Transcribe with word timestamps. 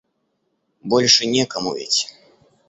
Больше 0.81 1.27
некому 1.27 1.75
ведь? 1.75 2.07